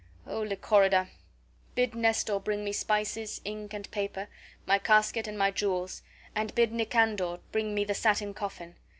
O 0.25 0.41
Lychorida, 0.41 1.09
bid 1.75 1.93
Nestor 1.93 2.39
bring 2.39 2.63
me 2.63 2.73
spices, 2.73 3.39
ink, 3.45 3.71
and 3.75 3.91
paper, 3.91 4.29
my 4.65 4.79
casket 4.79 5.27
and 5.27 5.37
my 5.37 5.51
jewels, 5.51 6.01
and 6.33 6.55
bid 6.55 6.71
Nicandor 6.71 7.37
bring 7.51 7.75
me 7.75 7.83
the 7.83 7.93
satin 7.93 8.33
coffin. 8.33 8.77